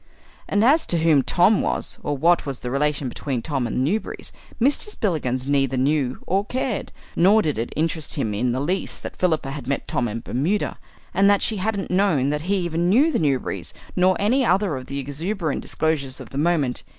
[0.49, 3.91] And as to who Tom was, or what was the relation between Tom and the
[3.99, 4.89] Newberrys, Mr.
[4.89, 9.51] Spillikins neither knew or cared; nor did it interest him in the least that Philippa
[9.51, 10.79] had met Tom in Bermuda,
[11.13, 14.87] and that she hadn't known that he even knew the Newberry's nor any other of
[14.87, 16.81] the exuberant disclosures of the moment.